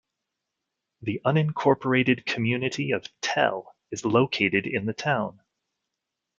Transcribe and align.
The 1.03 1.21
unincorporated 1.23 2.25
community 2.25 2.89
of 2.89 3.05
Tell 3.21 3.75
is 3.91 4.03
located 4.03 4.65
in 4.65 4.87
the 4.87 4.93
town. 4.93 5.41